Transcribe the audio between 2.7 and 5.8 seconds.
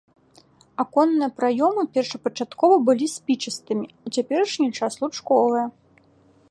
былі спічастымі, у цяперашні час лучковыя.